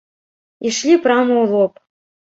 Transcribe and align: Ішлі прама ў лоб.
Ішлі 0.69 0.97
прама 1.05 1.29
ў 1.41 1.45
лоб. 1.55 1.73